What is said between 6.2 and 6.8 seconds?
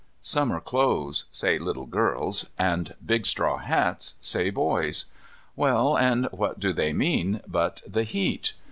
what do